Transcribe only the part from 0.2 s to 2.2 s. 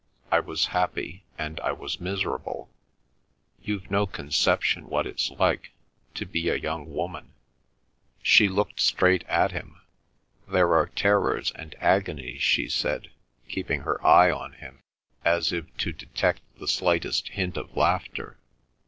"I was happy and I was